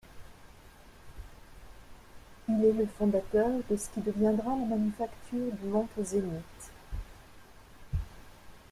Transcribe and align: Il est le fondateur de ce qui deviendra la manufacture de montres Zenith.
Il 2.49 2.65
est 2.65 2.71
le 2.73 2.87
fondateur 2.87 3.49
de 3.69 3.77
ce 3.77 3.87
qui 3.91 4.01
deviendra 4.01 4.49
la 4.49 4.65
manufacture 4.65 5.51
de 5.61 5.67
montres 5.69 6.01
Zenith. 6.03 6.71